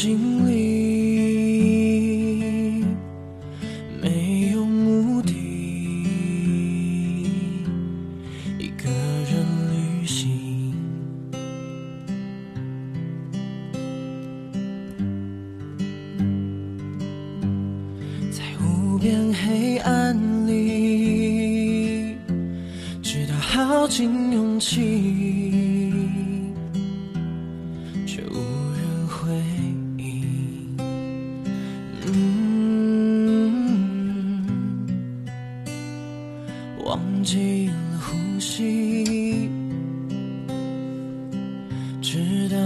[0.00, 0.16] 心
[0.48, 0.56] 里，
[4.00, 5.30] 没有目的，
[8.58, 8.88] 一个
[9.30, 10.72] 人旅行。
[18.30, 22.16] 在无边黑暗里，
[23.02, 25.49] 直到耗尽勇气，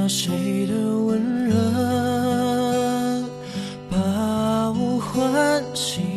[0.09, 1.55] 谁的温热
[3.91, 6.15] 把我唤醒。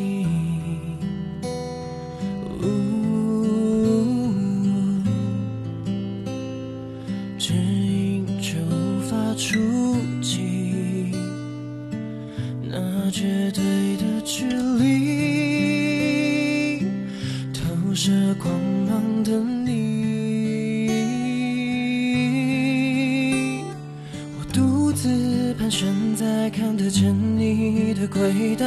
[7.38, 9.58] 指引却无法触
[10.21, 11.11] 及
[12.61, 13.67] 那绝对
[26.89, 28.66] 在你的轨道，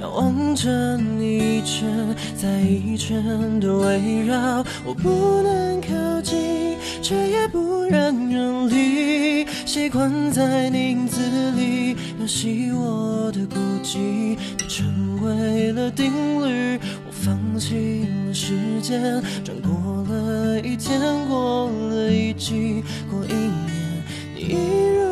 [0.00, 1.88] 遥望着你一圈
[2.36, 4.64] 再一圈的围绕。
[4.84, 11.20] 我不能靠近，却也不愿远离，习惯在你影子
[11.56, 13.98] 里游戏我的孤寂。
[13.98, 14.86] 你成
[15.22, 16.12] 为了定
[16.46, 19.00] 律，我放弃了时间，
[19.44, 25.05] 转过了一天，过了一季，过一年，你一如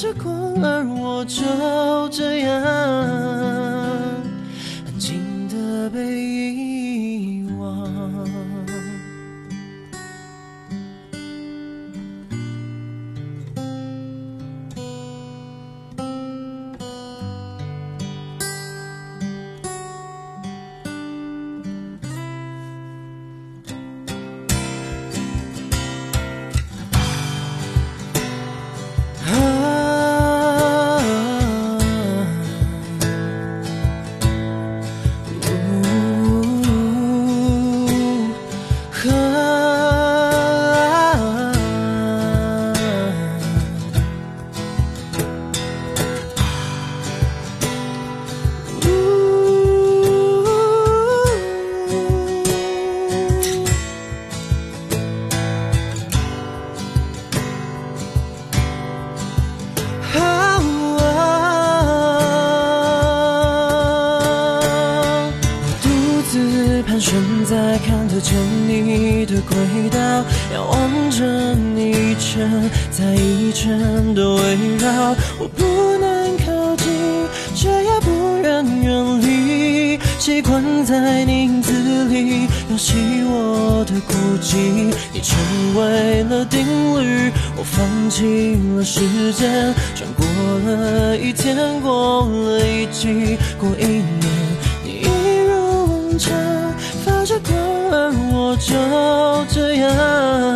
[0.00, 1.42] 着光，而我就
[2.08, 2.62] 这样
[4.86, 6.19] 安静的被
[39.00, 39.49] 可
[73.14, 75.14] 一圈的围绕。
[75.38, 75.64] 我不
[75.98, 76.88] 能靠近，
[77.54, 81.72] 却也不愿远离，习惯在你影子
[82.04, 82.94] 里游戏
[83.24, 84.92] 我的孤寂。
[85.12, 85.36] 你成
[85.76, 86.64] 为了定
[87.00, 90.24] 律，我放弃了时间，转过
[90.66, 94.22] 了一天，过了一季，过一年，
[94.84, 95.04] 你一
[95.46, 95.52] 如
[95.86, 96.32] 往常
[97.04, 97.54] 发着光，
[97.92, 98.74] 而我就
[99.52, 100.49] 这样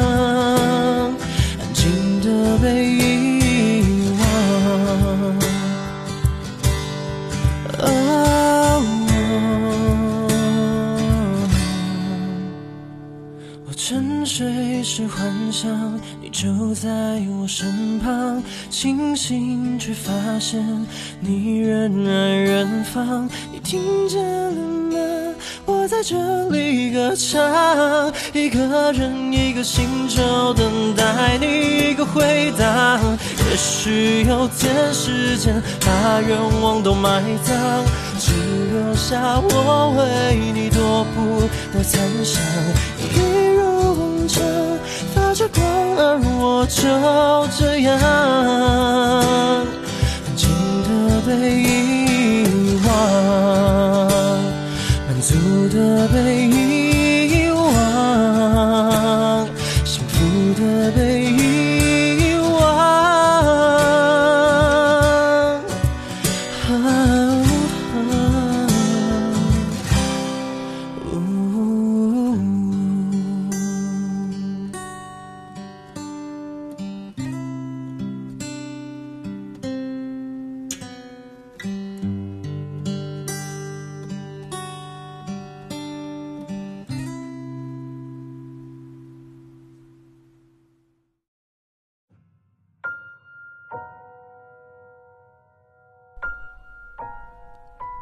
[15.16, 16.88] 幻想你就在
[17.38, 20.60] 我身旁，清醒却发现
[21.20, 23.28] 你人在远方。
[23.52, 25.34] 你听见了吗？
[25.66, 32.98] 我在这里歌唱，一个人一个星球等待你一个回答。
[33.50, 37.84] 也许有天时间把愿望都埋葬，
[38.18, 38.32] 只
[38.72, 40.63] 留下我为你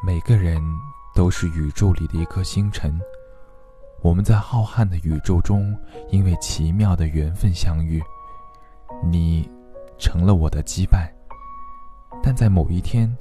[0.04, 0.60] 每个人
[1.14, 3.00] 都是宇宙里的一颗星辰，
[4.00, 5.78] 我们在浩瀚的宇宙中，
[6.10, 8.02] 因为奇妙的缘分相遇，
[9.04, 9.49] 你
[9.99, 11.08] 成了我的羁绊。
[12.20, 13.16] 但在某一天，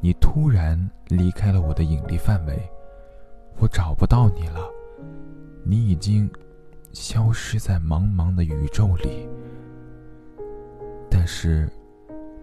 [0.00, 2.58] 你突然离开了我的引力范围，
[3.58, 4.66] 我找不到你了，
[5.66, 6.30] 你已经
[6.94, 9.28] 消失在茫茫的宇宙里。
[11.10, 11.70] 但是，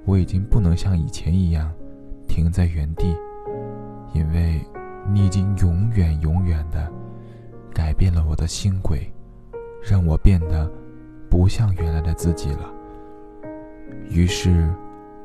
[0.06, 1.74] 我已经不能像以前一样
[2.28, 3.16] 停在原地，
[4.14, 4.66] 因为
[5.12, 6.92] 你已经永远永远的
[7.74, 9.12] 改变了我的星轨，
[9.82, 10.72] 让我变得
[11.30, 12.72] 不像原来的自己了。
[14.10, 14.70] 于是。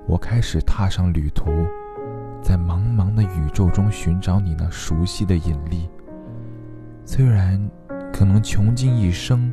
[0.06, 1.50] 我开始踏上旅途，
[2.42, 5.88] 在茫茫的宇宙中寻找你那熟悉的引力。
[7.06, 7.58] 虽然
[8.12, 9.50] 可能穷尽一生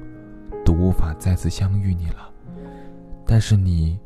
[0.65, 2.29] 都无法再次相遇你了，
[3.25, 3.97] 但是你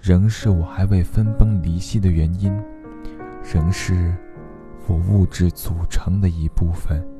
[0.00, 2.56] 仍是我还未分崩离析的原因，
[3.52, 4.14] 仍是
[4.86, 7.19] 我物质组成的一部分。